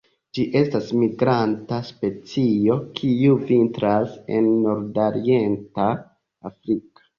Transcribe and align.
Ĝi 0.35 0.43
estas 0.61 0.87
migranta 1.01 1.77
specio, 1.89 2.79
kiu 3.01 3.37
vintras 3.51 4.17
en 4.41 4.49
nordorienta 4.65 5.89
Afriko. 6.53 7.09